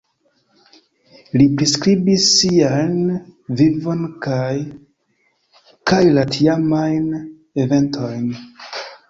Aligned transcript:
Li 1.41 1.45
priskribis 1.59 2.25
sian 2.29 2.95
vivon 3.59 4.01
kaj 4.27 4.57
kaj 5.93 6.01
la 6.17 6.25
tiamajn 6.33 7.07
eventojn. 7.67 8.27